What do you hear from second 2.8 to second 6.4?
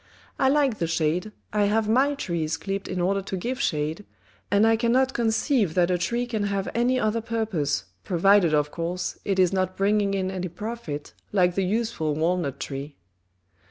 in order to give shade, and I cannot conceive that a tree